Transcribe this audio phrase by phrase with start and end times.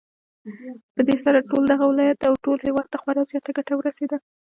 [0.95, 4.17] پدې سره ټول دغه ولايت او ټول هېواد ته خورا زياته گټه ورسېده